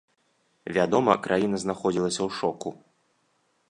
Вядома, 0.77 1.13
краіна 1.29 1.55
знаходзілася 1.67 2.21
ў 2.27 2.39
шоку. 2.43 2.69